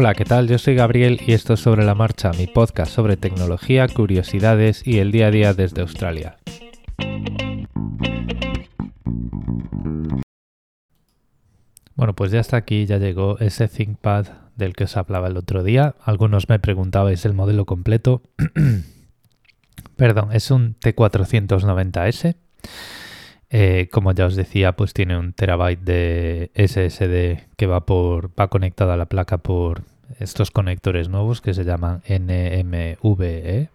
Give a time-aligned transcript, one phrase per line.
[0.00, 0.46] Hola, ¿qué tal?
[0.46, 4.98] Yo soy Gabriel y esto es Sobre la Marcha, mi podcast sobre tecnología, curiosidades y
[4.98, 6.38] el día a día desde Australia.
[11.96, 15.64] Bueno, pues ya está aquí, ya llegó ese ThinkPad del que os hablaba el otro
[15.64, 15.96] día.
[16.04, 18.22] Algunos me preguntabais el modelo completo.
[19.96, 22.36] Perdón, es un T490S.
[23.50, 28.48] Eh, como ya os decía, pues tiene un terabyte de SSD que va por va
[28.48, 29.84] conectado a la placa por
[30.18, 33.70] estos conectores nuevos que se llaman NMVE.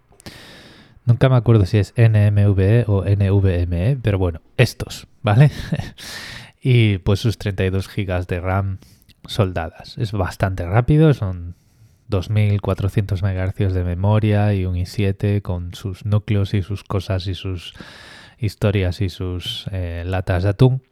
[1.05, 5.51] Nunca me acuerdo si es NMVE o NVMe, pero bueno, estos, ¿vale?
[6.61, 8.77] y pues sus 32 GB de RAM
[9.25, 9.97] soldadas.
[9.97, 11.55] Es bastante rápido, son
[12.07, 17.73] 2400 MHz de memoria y un i7 con sus núcleos y sus cosas y sus
[18.37, 20.83] historias y sus eh, latas de atún.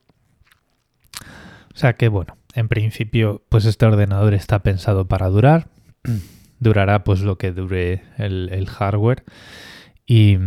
[1.74, 5.68] O sea que bueno, en principio pues este ordenador está pensado para durar.
[6.60, 9.24] Durará pues lo que dure el, hardware.
[10.06, 10.38] Y,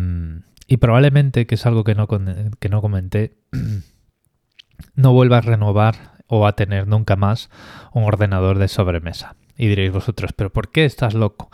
[0.69, 3.37] y, probablemente, que es algo que no, que no comenté,
[4.95, 7.51] no vuelva a renovar o a tener nunca más
[7.93, 9.37] un ordenador de sobremesa.
[9.57, 11.51] Y diréis vosotros, pero ¿por qué estás loco?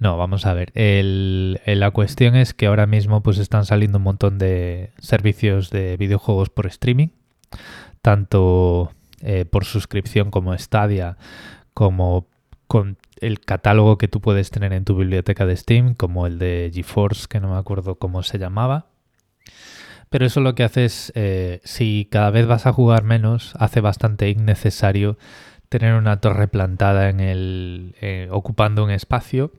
[0.00, 0.72] No, vamos a ver.
[0.74, 6.48] la cuestión es que ahora mismo pues están saliendo un montón de servicios de videojuegos
[6.48, 7.08] por streaming,
[8.00, 11.18] tanto eh, por suscripción como Stadia,
[11.74, 12.26] como
[12.66, 16.70] con el catálogo que tú puedes tener en tu biblioteca de Steam, como el de
[16.72, 18.86] GeForce, que no me acuerdo cómo se llamaba.
[20.08, 23.82] Pero eso lo que hace es, eh, si cada vez vas a jugar menos, hace
[23.82, 25.18] bastante innecesario
[25.68, 29.52] tener una torre plantada en el, eh, ocupando un espacio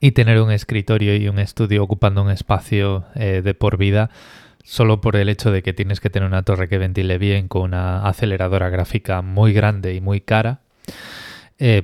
[0.00, 4.10] y tener un escritorio y un estudio ocupando un espacio eh, de por vida
[4.64, 7.62] solo por el hecho de que tienes que tener una torre que ventile bien con
[7.62, 10.60] una aceleradora gráfica muy grande y muy cara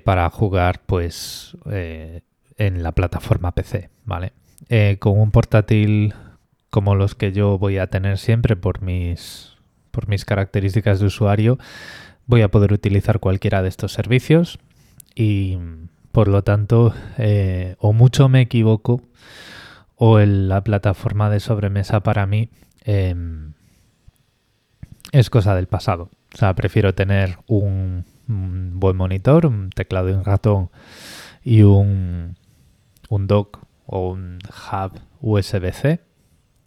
[0.05, 4.33] para jugar pues en la plataforma PC, ¿vale?
[4.99, 6.13] con un portátil
[6.73, 9.53] como los que yo voy a tener siempre por mis,
[9.91, 11.59] por mis características de usuario,
[12.25, 14.59] voy a poder utilizar cualquiera de estos servicios
[15.15, 15.59] y
[16.13, 19.03] por lo tanto eh, o mucho me equivoco
[19.97, 22.51] o la plataforma de sobremesa para mí
[22.85, 23.55] em,
[25.13, 26.11] es cosa del pasado.
[26.35, 30.71] O sea, prefiero tener un, buen monitor, un teclado y un ratón
[31.45, 32.37] y un,
[33.09, 34.39] un dock o un
[34.73, 36.01] hub USB-C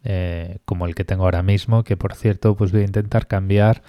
[0.04, 3.82] eh, como el que tengo ahora mismo, que por cierto pues voy a intentar cambiar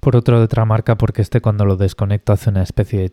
[0.00, 3.10] por otro de otra marca porque este cuando lo desconecto hace una especie de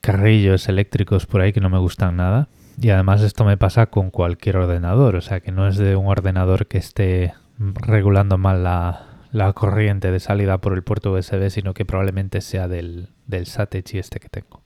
[0.00, 2.48] chascarrillos eléctricos por ahí que no me gustan nada.
[2.80, 6.06] Y además esto me pasa con cualquier ordenador, o sea que no es de un
[6.06, 11.84] ordenador que esté regulando mal la, corriente de salida por el puerto USB, sino que
[11.84, 14.62] probablemente sea del, del este que tengo.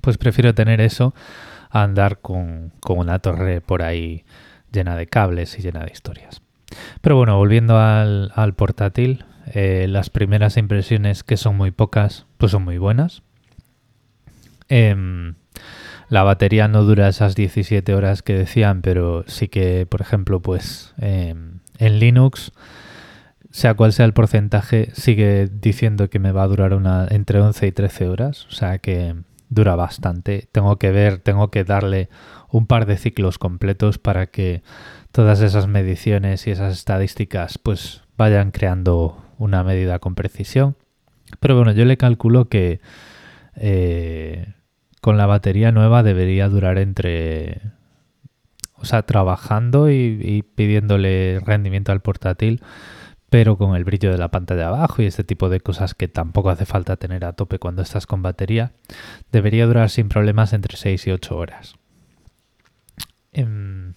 [0.00, 1.14] Pues prefiero tener eso
[1.68, 4.24] a andar con, con una torre por ahí
[4.72, 6.40] llena de cables y llena de historias.
[7.02, 12.64] Pero bueno, volviendo al, portátil, eh, las primeras impresiones, que son muy pocas, pues son
[12.64, 13.22] muy buenas.
[14.70, 15.34] Em,
[16.08, 20.94] la batería no dura esas 17 horas que decían, pero sí que, por ejemplo, pues
[20.98, 22.52] em, en Linux,
[23.50, 27.66] sea cual sea el porcentaje, sigue diciendo que me va a durar una entre 11
[27.66, 28.46] y 13 horas.
[28.46, 29.16] O sea que
[29.48, 30.48] dura bastante.
[30.52, 32.08] Tengo que ver, tengo que darle
[32.48, 34.62] un par de ciclos completos para que
[35.12, 40.76] todas esas mediciones y esas estadísticas pues vayan creando una medida con precisión.
[41.40, 42.80] Pero bueno, yo le calculo que
[43.56, 44.54] eh,
[45.00, 47.60] con la batería nueva debería durar entre...
[48.74, 52.62] O sea, trabajando y pidiéndole rendimiento al portátil,
[53.30, 56.50] pero con el brillo de la pantalla abajo y este tipo de cosas que tampoco
[56.50, 58.72] hace falta tener a tope cuando estás con batería,
[59.30, 61.76] debería durar sin problemas entre 6 y 8 horas.
[63.32, 63.94] Em,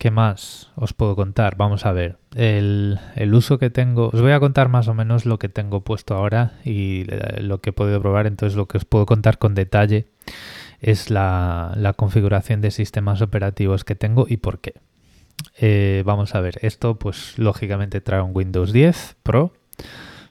[0.00, 1.56] ¿Qué más os puedo contar?
[1.58, 2.16] Vamos a ver.
[2.34, 2.98] El,
[3.34, 4.08] uso que tengo.
[4.14, 7.60] Os voy a contar más o menos lo que tengo puesto ahora y eh, lo
[7.60, 8.26] que he podido probar.
[8.26, 10.06] Entonces, lo que os puedo contar con detalle
[10.80, 14.72] es la, la configuración de sistemas operativos que tengo y por qué.
[15.58, 19.52] Eh, vamos a ver, esto pues lógicamente trae un Windows 10 Pro.
[19.52, 19.52] O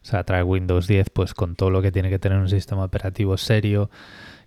[0.02, 3.38] sea, trae Windows 10 pues con todo lo que tiene que tener un sistema operativo
[3.38, 3.92] serio,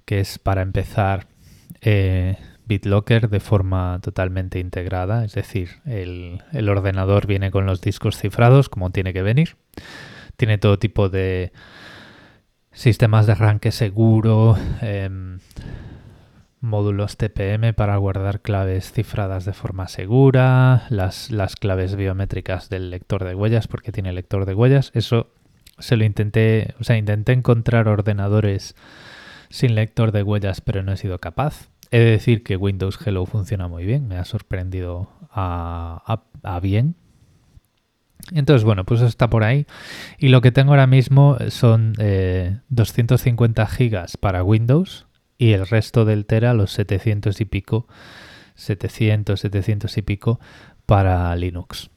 [0.05, 1.29] que es para empezar
[1.81, 2.39] eh,
[2.73, 5.25] BitLocker de forma totalmente integrada.
[5.25, 9.57] Es decir, el, ordenador viene con los discos cifrados como tiene que venir.
[10.37, 11.53] Tiene todo tipo de
[12.73, 15.39] sistemas de arranque seguro, em,
[16.61, 23.25] módulos TPM para guardar claves cifradas de forma segura, las, las, claves biométricas del lector
[23.25, 24.91] de huellas, porque tiene lector de huellas.
[24.95, 25.31] Eso
[25.79, 28.75] se lo intenté, o sea, intenté encontrar ordenadores
[29.51, 31.72] sin lector de huellas, pero no he sido capaz.
[31.93, 36.19] He de decir que Windows Hello funciona muy bien, me ha sorprendido a,
[36.63, 36.95] bien.
[38.33, 39.67] Entonces, bueno, pues está por ahí.
[40.19, 41.93] Y lo que tengo ahora mismo son
[42.71, 45.07] 250 eh, gigas para Windows
[45.37, 47.87] y el resto del Tera, los 700 y pico,
[48.55, 50.41] 700, 700 y pico
[50.87, 51.91] para Linux.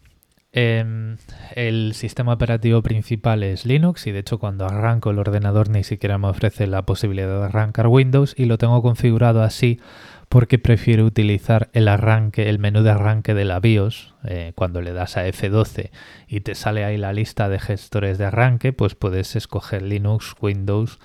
[0.58, 1.18] Em,
[1.54, 6.18] el sistema operativo principal es Linux y de hecho cuando arranco el ordenador ni siquiera
[6.18, 9.82] me ofrece la posibilidad de arrancar Windows y lo tengo configurado así
[10.30, 14.14] porque prefiero utilizar el arranque, el menú de arranque de la BIOS.
[14.24, 15.92] Eh, cuando le das a F12
[16.30, 21.00] y te sale ahí la lista de gestores de arranque, pues puedes escoger Linux, Windows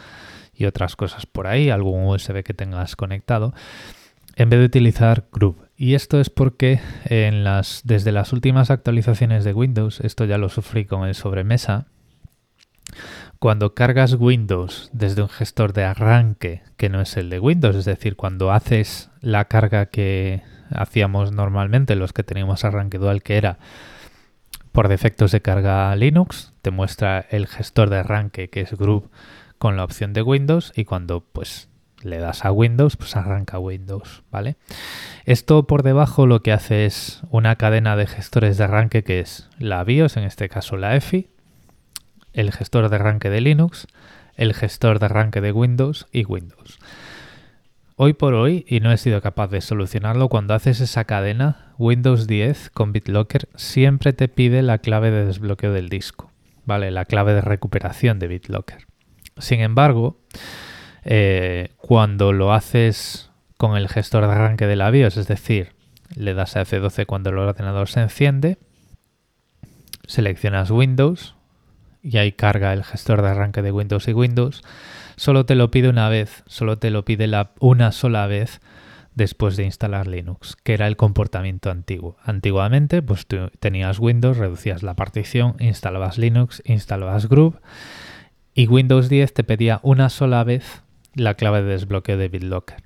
[0.54, 3.52] y otras cosas por ahí, algún USB que tengas conectado,
[4.36, 5.69] en vez de utilizar Group.
[5.82, 6.78] Y esto es porque
[7.84, 11.86] desde las últimas actualizaciones de Windows, esto ya lo sufrí con el sobremesa,
[13.38, 17.86] cuando cargas Windows desde un gestor de arranque que no es el de Windows, es
[17.86, 23.58] decir, cuando haces la carga que hacíamos normalmente los que teníamos arranque dual, que era
[24.72, 29.10] por defecto se carga Linux, te muestra el gestor de arranque que es Group
[29.56, 31.69] con la opción de Windows y cuando pues
[32.02, 34.56] le das a Windows, pues arranca Windows, ¿vale?
[35.24, 39.48] Esto por debajo lo que hace es una cadena de gestores de arranque que es
[39.58, 41.28] la BIOS, en este caso la EFI,
[42.32, 43.86] el gestor de arranque de Linux,
[44.36, 46.78] el gestor de arranque de Windows y Windows.
[47.96, 52.26] Hoy por hoy, y no he sido capaz de solucionarlo, cuando haces esa cadena, Windows
[52.26, 56.32] 10 con BitLocker siempre te pide la clave de desbloqueo del disco,
[56.64, 56.90] ¿vale?
[56.90, 58.86] La clave de recuperación de BitLocker.
[59.36, 60.16] Sin embargo,
[61.04, 65.72] eh, cuando lo haces con el gestor de arranque de la BIOS, es decir,
[66.14, 68.58] le das a F12 cuando el ordenador se enciende,
[70.06, 71.36] seleccionas Windows
[72.02, 74.62] y ahí carga el gestor de arranque de Windows y Windows,
[75.16, 77.30] solo te lo pide una vez, solo te lo pide
[77.60, 78.60] una sola vez
[79.14, 82.16] después de instalar Linux, que era el comportamiento antiguo.
[82.24, 87.60] Antiguamente, pues tú tenías Windows, reducías la partición, instalabas Linux, instalabas Groove
[88.54, 90.82] y Windows 10 te pedía una sola vez
[91.14, 92.82] la clave de desbloqueo de BitLocker.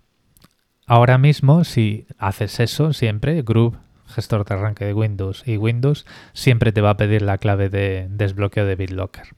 [0.86, 6.04] Ahora mismo, si haces eso siempre, Group, gestor de arranque de Windows y Windows,
[6.34, 9.28] siempre te va a pedir la clave de desbloqueo de BitLocker.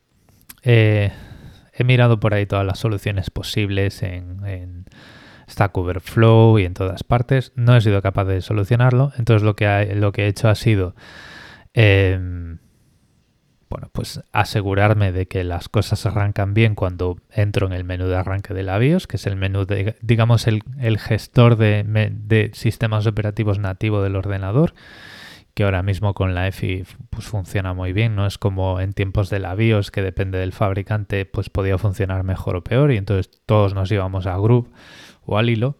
[0.62, 1.12] Eh,
[1.72, 4.86] he mirado por ahí todas las soluciones posibles en,
[5.48, 7.52] Stack Overflow y en todas partes.
[7.54, 9.12] No he sido capaz de solucionarlo.
[9.16, 10.96] Entonces lo que, lo que he hecho ha sido
[11.72, 12.58] em,
[13.68, 18.16] bueno, pues asegurarme de que las cosas arrancan bien cuando entro en el menú de
[18.16, 20.62] arranque de la BIOS, que es el menú de, digamos, el,
[20.98, 24.74] gestor de, sistemas operativos nativo del ordenador,
[25.54, 29.30] que ahora mismo con la EFI pues funciona muy bien, no es como en tiempos
[29.30, 33.30] de la BIOS, que depende del fabricante, pues podía funcionar mejor o peor, y entonces
[33.46, 34.70] todos nos íbamos a Group
[35.24, 35.76] o al hilo.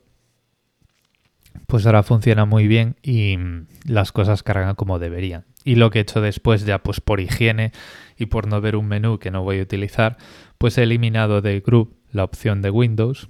[1.68, 3.38] Pues ahora funciona muy bien y
[3.84, 7.72] las cosas cargan como deberían y lo que he hecho después ya pues por higiene
[8.16, 10.16] y por no ver un menú que no voy a utilizar,
[10.58, 13.28] pues he eliminado de Group la opción de Windows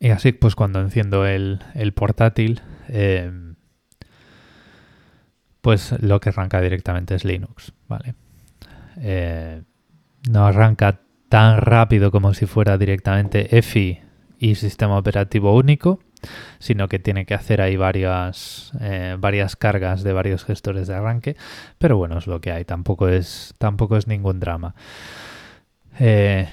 [0.00, 1.60] y así pues cuando enciendo el,
[1.94, 3.56] portátil em,
[5.60, 8.14] pues lo que arranca directamente es Linux, ¿vale?
[8.96, 9.62] Eh,
[10.30, 14.00] no arranca tan rápido como si fuera directamente EFI
[14.38, 16.00] y sistema operativo único,
[16.58, 21.36] sino que tiene que hacer ahí varias, eh, varias cargas de varios gestores de arranque,
[21.78, 24.74] pero bueno, es lo que hay, tampoco es, tampoco es ningún drama.
[25.98, 26.48] Eh,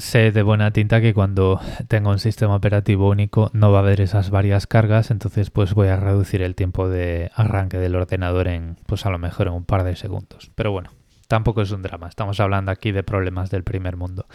[0.00, 4.00] sé de buena tinta que cuando tengo un sistema operativo único no va a haber
[4.00, 8.76] esas varias cargas, entonces pues voy a reducir el tiempo de arranque del ordenador en
[8.86, 10.50] pues a lo mejor en un par de segundos.
[10.54, 10.90] Pero bueno,
[11.28, 14.26] tampoco es un drama, estamos hablando aquí de problemas del primer mundo.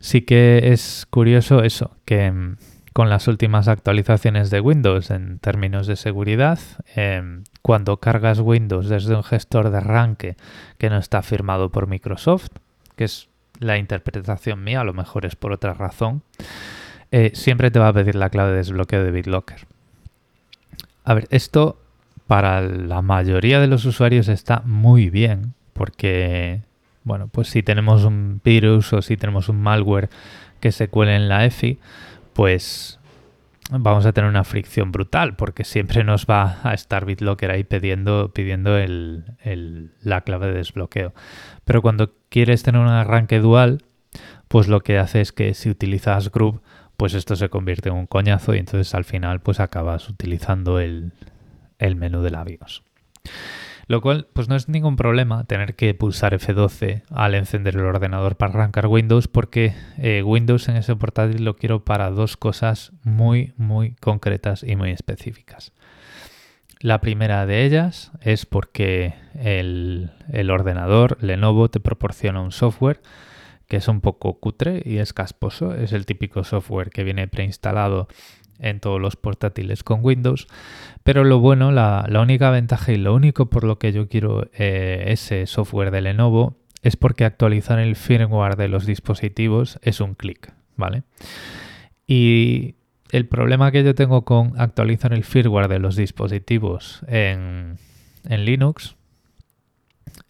[0.00, 2.56] Sí que es curioso eso, que mm,
[2.92, 6.58] con las últimas actualizaciones de Windows en términos de seguridad.
[6.94, 10.36] Em, cuando cargas Windows desde un gestor de arranque
[10.78, 12.50] que no está firmado por Microsoft,
[12.96, 13.28] que es
[13.58, 16.22] la interpretación mía, a lo mejor es por otra razón,
[17.12, 19.66] eh, siempre te va a pedir la clave de desbloqueo de BitLocker.
[21.04, 21.80] A ver, esto
[22.26, 26.62] para la mayoría de los usuarios está muy bien, porque,
[27.04, 30.08] bueno, pues si tenemos un virus o si tenemos un malware
[30.60, 31.78] que se cuele en la EFI,
[32.32, 32.98] pues
[33.70, 38.32] vamos a tener una fricción brutal porque siempre nos va a estar BitLocker ahí pidiendo,
[38.32, 38.76] pidiendo
[40.02, 41.14] la clave de desbloqueo.
[41.64, 43.84] Pero cuando quieres tener un arranque dual,
[44.48, 46.62] pues lo que hace es que si utilizas Group,
[46.96, 51.12] pues esto se convierte en un coñazo y entonces al final pues acabas utilizando el,
[51.78, 52.82] el menú de labios.
[53.90, 58.36] Lo cual, pues no es ningún problema tener que pulsar F12 al encender el ordenador
[58.36, 63.52] para arrancar Windows, porque eh, Windows en ese portátil lo quiero para dos cosas muy,
[63.56, 65.72] muy concretas y muy específicas.
[66.78, 73.02] La primera de ellas es porque el, el ordenador Lenovo te proporciona un software
[73.70, 75.74] que es un poco cutre y es casposo.
[75.74, 78.08] Es el típico software que viene preinstalado
[78.60, 80.46] en todos los portátiles con Windows.
[81.02, 85.04] Pero lo bueno, la, única ventaja y lo único por lo que yo quiero eh,
[85.08, 90.52] ese software de Lenovo es porque actualizar el firmware de los dispositivos es un clic,
[90.76, 91.02] ¿vale?
[92.06, 92.74] Y
[93.12, 97.78] el problema que yo tengo con actualizar el firmware de los dispositivos en,
[98.24, 98.96] Linux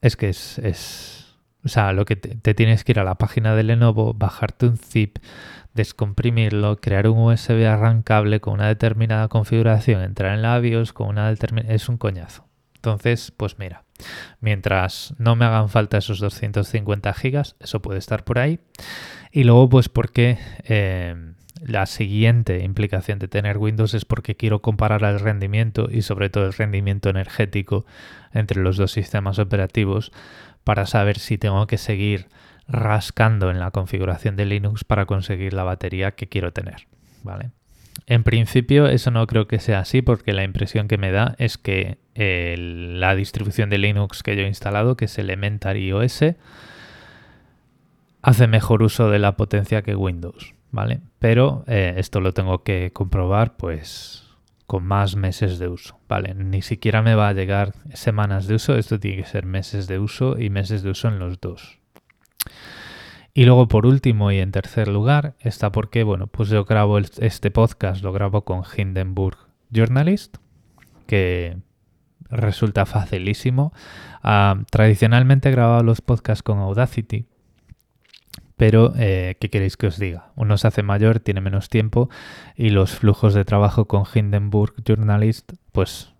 [0.00, 1.34] es que es,
[1.64, 4.76] O sea, lo que te, tienes que ir a la página de Lenovo, bajarte un
[4.76, 5.18] zip,
[5.74, 11.74] descomprimirlo, crear un USB arrancable con una determinada configuración, entrar en labios con una determinada...
[11.74, 12.46] es un coñazo.
[12.74, 13.84] Entonces, pues mira,
[14.40, 18.58] mientras no me hagan falta esos 250 gigas, eso puede estar por ahí.
[19.32, 21.14] Y luego, pues porque eh,
[21.62, 26.46] la siguiente implicación de tener Windows es porque quiero comparar el rendimiento y sobre todo
[26.46, 27.84] el rendimiento energético
[28.32, 30.10] entre los dos sistemas operativos
[30.64, 32.28] para saber si tengo que seguir
[32.70, 36.86] rascando en la configuración de Linux para conseguir la batería que quiero tener.
[37.22, 37.50] ¿vale?
[38.06, 41.58] En principio eso no creo que sea así porque la impresión que me da es
[41.58, 46.24] que la distribución de Linux que yo he instalado, que es Elementary OS,
[48.22, 51.00] hace mejor uso de la potencia que Windows, ¿vale?
[51.18, 54.26] Pero eh, esto lo tengo que comprobar pues
[54.66, 56.34] con más meses de uso, ¿vale?
[56.34, 59.98] Ni siquiera me va a llegar semanas de uso, esto tiene que ser meses de
[59.98, 61.79] uso y meses de uso en los dos,
[63.32, 67.50] y luego por último y en tercer lugar está porque, bueno, pues yo grabo este
[67.50, 69.38] podcast, lo grabo con Hindenburg
[69.70, 70.38] Journalist,
[71.06, 71.58] que
[72.28, 73.72] resulta facilísimo.
[74.22, 77.26] Ah, tradicionalmente he grabado los podcasts con Audacity,
[78.56, 80.32] pero eh, ¿qué queréis que os diga?
[80.36, 82.10] Uno se hace mayor, tiene menos tiempo
[82.56, 86.12] y los flujos de trabajo con Hindenburg Journalist pues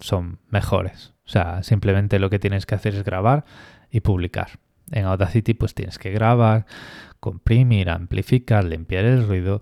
[0.00, 1.14] son mejores.
[1.26, 3.44] O sea, simplemente lo que tienes que hacer es grabar
[3.90, 4.58] y publicar.
[4.92, 6.66] En Audacity pues tienes que grabar,
[7.20, 9.60] comprimir, amplificar, limpiar el ruido,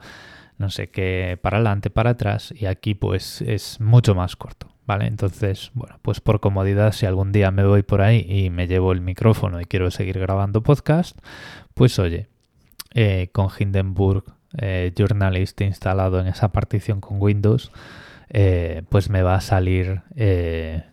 [0.58, 5.06] no sé qué, para adelante, para atrás y aquí pues es mucho más corto, ¿vale?
[5.06, 8.92] Entonces, bueno, pues por comodidad si algún día me voy por ahí y me llevo
[8.92, 11.18] el micrófono y quiero seguir grabando podcast,
[11.74, 12.28] pues oye,
[12.94, 14.24] eh, con Hindenburg
[14.56, 17.72] eh, Journalist instalado en esa partición con Windows,
[18.28, 20.02] eh, pues me va a salir,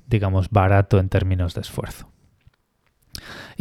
[0.07, 2.10] digamos, barato en términos de esfuerzo.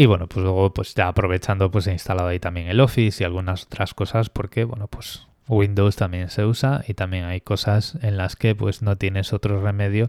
[0.01, 3.27] Y bueno, pues luego pues ya aprovechando pues he instalado ahí también el Office y
[3.27, 8.17] algunas otras cosas porque bueno, pues Windows también se usa y también hay cosas en
[8.17, 10.09] las que pues no tienes otro remedio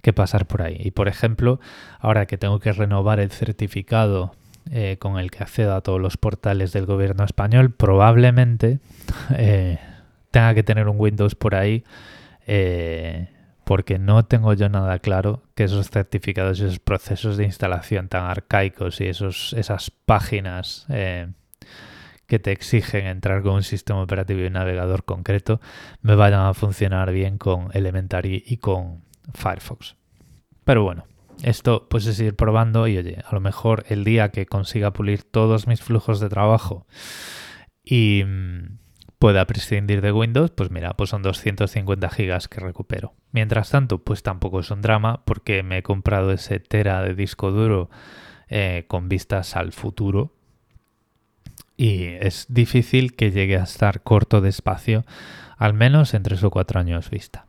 [0.00, 0.76] que pasar por ahí.
[0.78, 1.58] Y por ejemplo,
[1.98, 4.36] ahora que tengo que renovar el certificado
[4.70, 8.78] eh, con el que accedo a todos los portales del gobierno español, probablemente
[9.36, 9.80] eh,
[10.30, 11.82] tenga que tener un Windows por ahí
[12.46, 13.28] eh,
[13.64, 18.24] porque no tengo yo nada claro que esos certificados y esos procesos de instalación tan
[18.24, 21.28] arcaicos y esos, esas páginas eh,
[22.26, 25.60] que te exigen entrar con un sistema operativo y un navegador concreto
[26.00, 29.02] me vayan a funcionar bien con Elementary y con
[29.34, 29.96] Firefox.
[30.64, 31.04] Pero bueno,
[31.42, 35.24] esto pues es ir probando y oye, a lo mejor el día que consiga pulir
[35.24, 36.86] todos mis flujos de trabajo
[37.84, 38.78] y mm,
[39.22, 43.14] pueda prescindir de Windows, pues mira, pues son 250 gigas que recupero.
[43.30, 47.52] Mientras tanto, pues tampoco es un drama porque me he comprado ese tera de disco
[47.52, 47.88] duro
[48.48, 50.32] eh, con vistas al futuro
[51.76, 55.04] y es difícil que llegue a estar corto de espacio,
[55.56, 57.46] al menos en 3 o 4 años vista.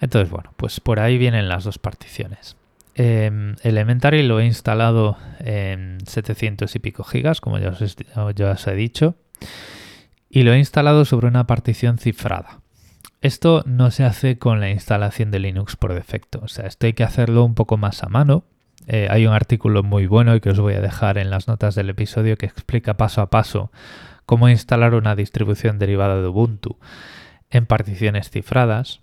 [0.00, 2.56] Entonces, bueno, pues por ahí vienen las dos particiones.
[2.96, 7.96] Em, Elementary lo he instalado en 700 y pico gigas, como ya os,
[8.34, 9.14] ya os he dicho
[10.30, 12.60] y lo he instalado sobre una partición cifrada.
[13.20, 16.94] Esto no se hace con la instalación de Linux por defecto, o sea, esto hay
[16.94, 18.44] que hacerlo un poco más a mano.
[18.86, 21.90] Eh, hay un artículo muy bueno que os voy a dejar en las notas del
[21.90, 23.70] episodio que explica paso a paso
[24.24, 26.78] cómo instalar una distribución derivada de Ubuntu
[27.50, 29.00] en particiones cifradas.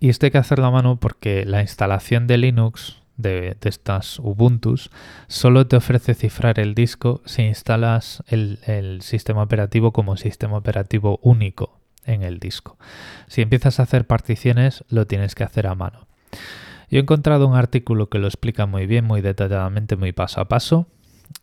[0.00, 4.90] Y esto hay que hacerlo a mano porque la instalación de Linux de, estas Ubuntus
[5.26, 11.78] solo te ofrece cifrar el disco si instalas el, sistema operativo como sistema operativo único
[12.06, 12.78] en el disco.
[13.26, 16.06] Si empiezas a hacer particiones, lo tienes que hacer a mano.
[16.90, 20.48] Yo he encontrado un artículo que lo explica muy bien, muy detalladamente, muy paso a
[20.48, 20.86] paso,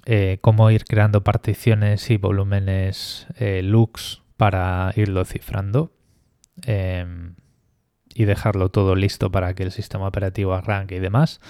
[0.05, 5.91] eh, cómo ir creando particiones y volúmenes eh, lux para irlo cifrando.
[6.63, 7.35] Em,
[8.15, 11.41] y dejarlo todo listo para que el sistema operativo arranque y demás.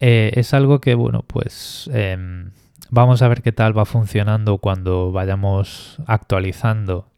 [0.00, 2.50] Eh, es algo que, bueno, pues em,
[2.90, 7.08] vamos a ver qué tal va funcionando cuando vayamos actualizando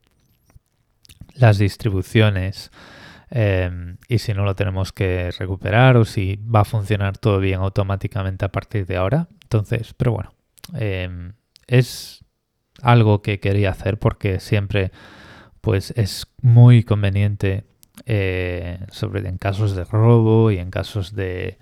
[1.35, 2.71] las distribuciones
[3.31, 7.61] em, y si no lo tenemos que recuperar o si va a funcionar todo bien
[7.61, 9.29] automáticamente a partir de ahora.
[9.43, 10.33] Entonces, pero bueno,
[10.75, 11.33] em,
[11.67, 12.25] es
[12.83, 14.93] algo que quería hacer porque siempre
[15.61, 17.65] pues es muy conveniente
[18.05, 21.59] eh, sobre en casos de robo y en casos de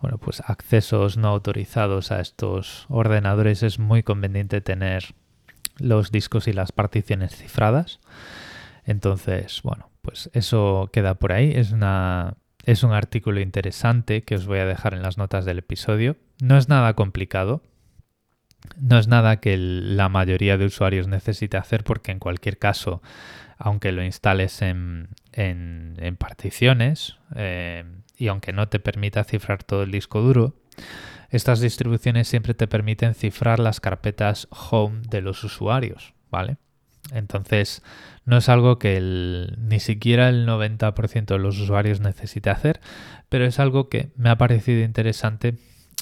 [0.00, 5.14] bueno pues accesos no autorizados a estos ordenadores es muy conveniente tener
[5.78, 8.00] los discos y las particiones cifradas.
[8.84, 11.52] Entonces bueno pues eso queda por ahí.
[11.54, 15.58] Es una es un artículo interesante que os voy a dejar en las notas del
[15.58, 16.16] episodio.
[16.40, 17.62] No es nada complicado.
[18.80, 23.02] No es nada que la mayoría de usuarios necesite hacer porque en cualquier caso,
[23.64, 25.08] aunque lo instales en,
[26.18, 27.84] particiones eh,
[28.18, 30.54] y aunque no te permita cifrar todo el disco duro,
[31.30, 36.58] estas distribuciones siempre te permiten cifrar las carpetas home de los usuarios, ¿vale?
[37.10, 37.82] Entonces,
[38.26, 39.00] no es algo que
[39.58, 42.82] ni siquiera el 90% de los usuarios necesite hacer,
[43.30, 45.56] pero es algo que me ha parecido interesante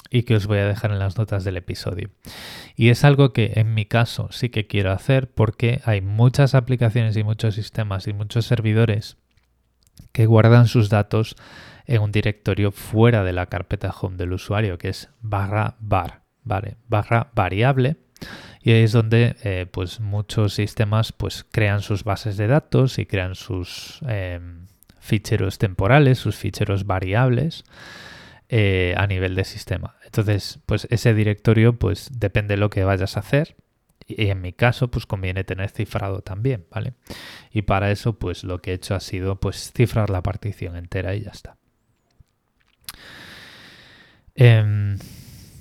[0.09, 2.09] y que os voy a dejar en las notas del episodio.
[2.75, 7.17] Y es algo que en mi caso sí que quiero hacer porque hay muchas aplicaciones
[7.17, 9.17] y muchos sistemas y muchos servidores
[10.11, 11.35] que guardan sus datos
[11.85, 16.77] en un directorio fuera de la carpeta home del usuario, que es barra bar, ¿vale?
[16.87, 17.97] barra variable.
[18.61, 23.05] Y ahí es donde eh, pues muchos sistemas pues crean sus bases de datos y
[23.05, 24.39] crean sus eh,
[24.99, 27.65] ficheros temporales, sus ficheros variables.
[28.55, 29.95] Eh, a nivel de sistema.
[30.05, 33.55] Entonces, pues ese directorio, pues depende de lo que vayas a hacer.
[34.05, 36.93] Y en mi caso, pues conviene tener cifrado también, ¿vale?
[37.49, 41.15] Y para eso, pues lo que he hecho ha sido, pues cifrar la partición entera
[41.15, 41.57] y ya está.
[44.35, 44.99] Em,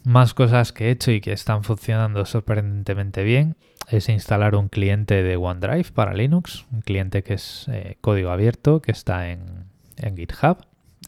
[0.04, 3.56] más cosas que he hecho y que están funcionando sorprendentemente bien
[3.88, 8.82] es instalar un cliente de OneDrive para Linux, un cliente que es eh, código abierto,
[8.82, 9.70] que está en,
[10.14, 10.58] GitHub.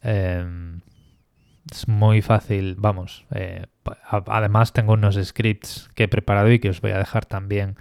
[0.03, 0.81] Em,
[1.75, 3.25] es muy fácil, vamos.
[3.35, 3.67] Eh,
[4.27, 7.77] además tengo unos scripts que he preparado y que os voy a dejar también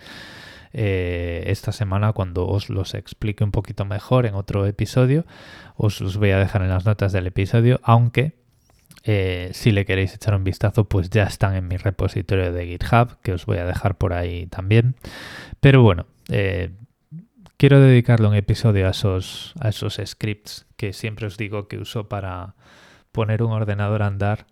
[0.73, 5.25] eh, esta semana cuando os los explique un poquito mejor en otro episodio.
[5.75, 8.33] Os los voy a dejar en las notas del episodio, aunque
[9.03, 13.19] eh, si le queréis echar un vistazo, pues ya están en mi repositorio de GitHub,
[13.21, 14.95] que os voy a dejar por ahí también.
[15.59, 16.07] Pero bueno,
[17.57, 22.09] quiero dedicarle un episodio a esos, a esos scripts que siempre os digo que uso
[22.09, 22.55] para
[23.13, 24.47] poner un ordenador a andar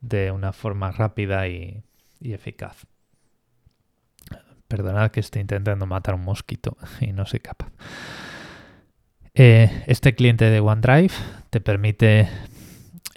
[0.00, 1.84] de una forma rápida y,
[2.20, 2.86] eficaz.
[4.66, 7.70] Perdonad que estoy intentando matar un mosquito y no soy capaz.
[9.34, 11.12] Eh, este cliente de OneDrive
[11.50, 12.28] te permite,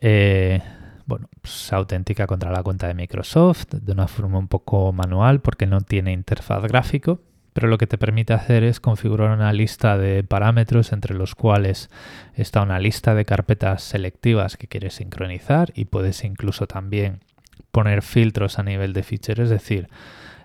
[0.02, 0.62] eh,
[1.06, 5.40] bueno, pues, se autentica contra la cuenta de Microsoft de una forma un poco manual
[5.40, 7.22] porque no tiene interfaz gráfico
[7.60, 11.90] pero lo que te permite hacer es configurar una lista de parámetros entre los cuales
[12.34, 17.20] está una lista de carpetas selectivas que quieres sincronizar y puedes incluso también
[17.72, 19.90] poner filtros a nivel de fichero, es decir,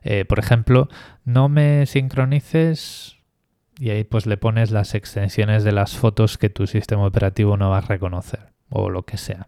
[0.03, 0.89] eh, por ejemplo,
[1.25, 3.17] no me sincronices
[3.79, 7.71] y ahí pues le pones las extensiones de las fotos que tu sistema operativo no
[7.71, 9.47] va a reconocer o lo que sea.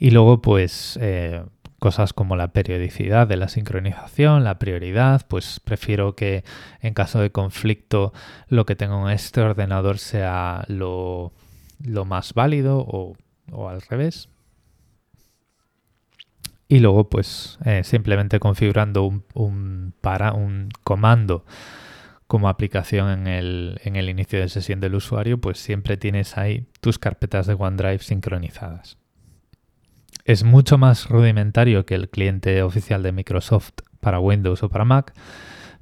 [0.00, 1.44] Y luego pues eh,
[1.84, 6.42] cosas como la periodicidad de la sincronización, la prioridad, pues prefiero que
[6.80, 8.14] en caso de conflicto
[8.48, 11.34] lo que tengo en este ordenador sea lo,
[12.06, 14.30] más válido o, al revés.
[16.68, 21.44] Y luego pues eh, simplemente configurando un, para, un comando
[22.26, 26.66] como aplicación en el, en el inicio de sesión del usuario, pues siempre tienes ahí
[26.80, 28.96] tus carpetas de OneDrive sincronizadas.
[30.24, 35.12] Es mucho más rudimentario que el cliente oficial de Microsoft para Windows o para Mac,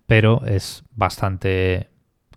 [0.07, 1.91] pero es bastante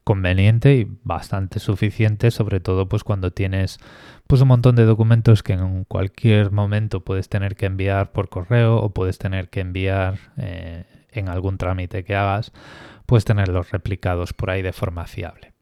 [0.03, 3.79] conveniente y bastante suficiente, sobre todo pues cuando tienes
[4.27, 8.77] pues un montón de documentos que en cualquier momento puedes tener que enviar por correo
[8.77, 12.51] o puedes tener que enviar eh, en algún trámite que hagas,
[13.07, 15.54] puedes tenerlos replicados por ahí de forma fiable.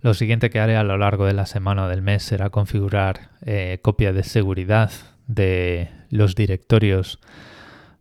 [0.00, 3.30] Lo siguiente que haré a lo largo de la semana o del mes será configurar
[3.42, 4.90] eh, copia de seguridad
[5.26, 7.18] de los directorios,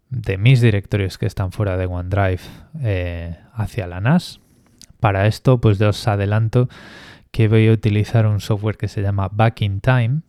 [0.09, 2.41] de mis directorios que están fuera de OneDrive
[2.81, 4.39] eh, hacia la NAS.
[4.99, 6.69] Para esto, pues os adelanto
[7.31, 10.21] que voy a utilizar un software que se llama Back in Time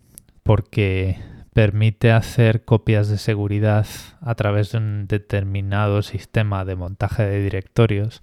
[0.42, 1.18] porque
[1.52, 3.86] permite hacer copias de seguridad
[4.20, 8.22] a través de un determinado sistema de montaje de directorios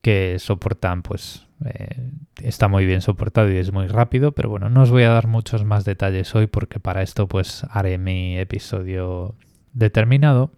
[0.00, 2.10] que soportan pues eh,
[2.42, 5.26] está muy bien soportado y es muy rápido, pero bueno, no os voy a dar
[5.26, 9.34] muchos más detalles hoy porque para esto pues haré mi episodio
[9.72, 10.52] determinado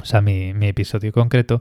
[0.00, 1.60] o sea, mi, episodio concreto,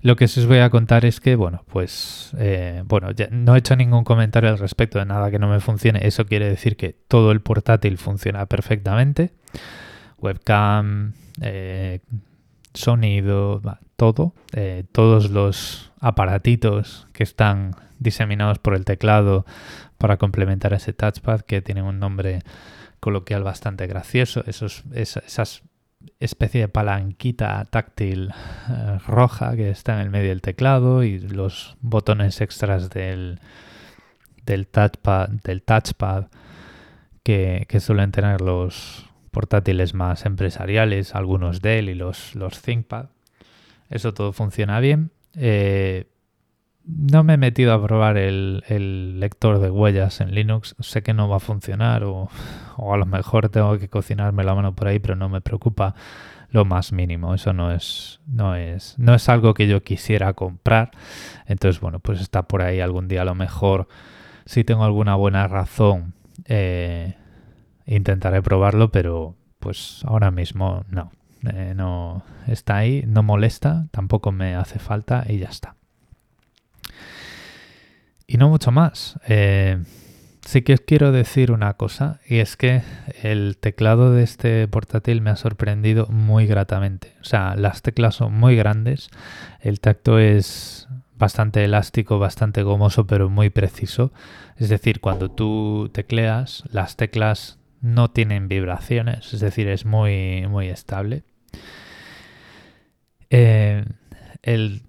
[0.00, 3.76] lo que os voy a contar es que, bueno, pues, eh, bueno, no he hecho
[3.76, 6.06] ningún comentario al respecto de nada que no me funcione.
[6.06, 9.32] Eso quiere decir que todo el portátil funciona perfectamente.
[10.18, 12.00] Webcam, eh,
[12.74, 13.60] sonido,
[13.96, 14.34] todo.
[14.92, 19.44] Todos los aparatitos que están diseminados por el teclado
[19.98, 22.40] para complementar ese touchpad que tiene un nombre
[22.98, 24.42] coloquial bastante gracioso.
[24.46, 25.62] Esos, esas
[26.18, 28.30] especie de palanquita táctil
[28.70, 33.40] eh, roja que está en el medio del teclado y los botones extras del,
[34.46, 36.26] del touchpad, del touchpad
[37.22, 43.06] que, suelen tener los portátiles más empresariales, algunos Dell y los, los ThinkPad.
[43.88, 45.10] Eso todo funciona bien.
[45.36, 46.06] Eh,
[46.84, 50.74] no me he metido a probar el, lector de huellas en Linux.
[50.80, 52.28] Sé que no va a funcionar o,
[52.78, 55.94] a lo mejor tengo que cocinarme la mano por ahí, pero no me preocupa
[56.50, 57.34] lo más mínimo.
[57.34, 60.90] Eso no es, no es, no es algo que yo quisiera comprar.
[61.46, 63.88] Entonces, bueno, pues está por ahí algún día a lo mejor.
[64.46, 66.14] Si tengo alguna buena razón,
[66.46, 67.16] eh,
[67.86, 71.12] intentaré probarlo, pero pues ahora mismo no.
[71.44, 75.76] Eh, no está ahí, no molesta, tampoco me hace falta y ya está.
[78.26, 79.18] Y no mucho más.
[79.26, 79.82] Eh,
[80.44, 82.82] sí que os quiero decir una cosa, y es que
[83.22, 87.14] el teclado de este portátil me ha sorprendido muy gratamente.
[87.20, 89.10] O sea, las teclas son muy grandes,
[89.60, 94.12] el tacto es bastante elástico, bastante gomoso, pero muy preciso.
[94.56, 100.68] Es decir, cuando tú tecleas, las teclas no tienen vibraciones, es decir, es muy, muy
[100.68, 101.22] estable.
[103.30, 103.84] Eh,
[104.42, 104.82] el,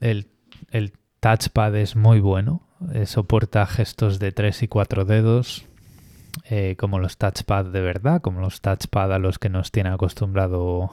[0.71, 5.65] el touchpad es muy bueno, eh, soporta gestos de 3 y 4 dedos,
[6.49, 10.91] eh, como los touchpad de verdad, como los touchpad a los que nos tiene acostumbrado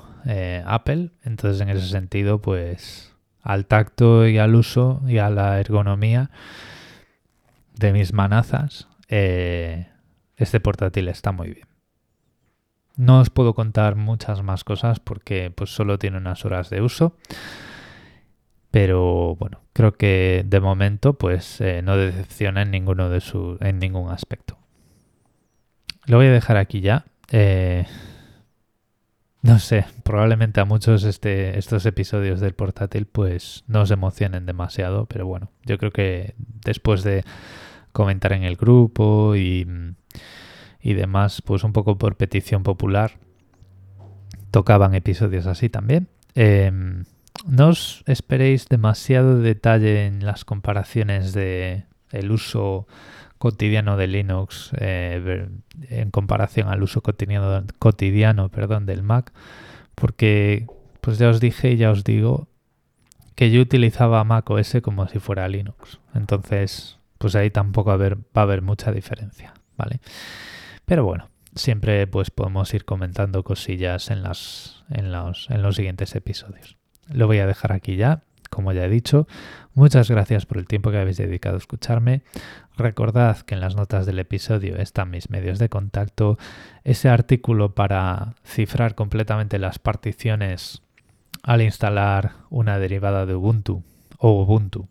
[0.66, 1.10] Apple.
[1.24, 6.30] Entonces, en ese sentido, pues al tacto y al uso y a la ergonomía
[7.76, 11.67] de mis manazas, este portátil está muy bien.
[12.98, 17.16] No os puedo contar muchas más cosas porque pues solo tiene unas horas de uso.
[18.72, 23.78] Pero bueno, creo que de momento pues eh, no decepciona en ninguno de su, en
[23.78, 24.58] ningún aspecto.
[26.06, 27.04] Lo voy a dejar aquí ya.
[27.30, 27.86] Eh,
[29.42, 35.06] no sé, probablemente a muchos este, estos episodios del portátil pues no se emocionen demasiado,
[35.06, 37.22] pero bueno, yo creo que después de
[37.92, 39.94] comentar en el grupo y,
[40.88, 43.18] y demás, pues un poco por petición popular,
[44.50, 46.08] tocaban episodios así también.
[46.34, 47.04] Em,
[47.46, 51.84] no os esperéis demasiado detalle en las comparaciones de
[52.30, 52.86] uso
[53.36, 55.46] cotidiano de Linux eh,
[55.90, 59.34] en comparación al uso cotidiano, cotidiano perdón, del Mac,
[59.94, 60.66] porque
[61.02, 62.48] pues ya os dije y ya os digo
[63.34, 66.00] que yo utilizaba Mac OS como si fuera Linux.
[66.14, 70.00] Entonces, pues ahí tampoco va a haber mucha diferencia, ¿vale?
[70.88, 76.14] Pero bueno, siempre pues podemos ir comentando cosillas en, las, en, los, en los siguientes
[76.14, 76.78] episodios.
[77.12, 79.28] Lo voy a dejar aquí ya, como ya he dicho.
[79.74, 82.22] Muchas gracias por el tiempo que habéis dedicado a escucharme.
[82.78, 86.38] Recordad que en las notas del episodio están mis medios de contacto,
[86.84, 90.80] ese artículo para cifrar completamente las particiones
[91.42, 93.84] al instalar una derivada de Ubuntu
[94.16, 94.88] o Ubuntu.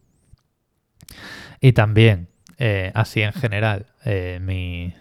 [1.60, 2.30] Y también,
[2.60, 4.94] eh, así en general, eh, mi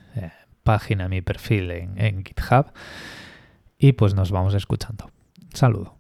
[0.67, 2.67] página, mi perfil en, en GitHub.
[3.79, 5.11] Y pues nos vamos escuchando.
[5.55, 5.96] Saludo.